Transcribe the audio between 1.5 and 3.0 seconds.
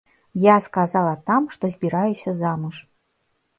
што збіраюся замуж.